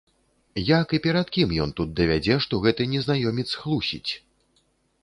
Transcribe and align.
Як 0.69 0.95
і 0.97 0.99
перад 1.03 1.27
кім 1.35 1.53
ён 1.65 1.75
тут 1.81 1.93
давядзе, 2.01 2.39
што 2.47 2.63
гэты 2.65 2.83
незнаёмец 2.95 3.47
хлусіць? 3.61 4.11